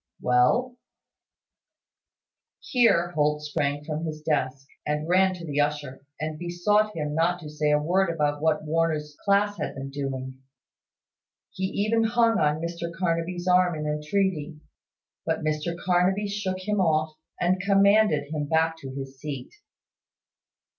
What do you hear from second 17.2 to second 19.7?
and commanded him back to his seat.